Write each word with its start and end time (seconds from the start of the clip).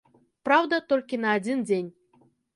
Праўда, 0.47 0.79
толькі 0.93 1.21
на 1.27 1.35
адзін 1.41 1.63
дзень. 1.69 1.89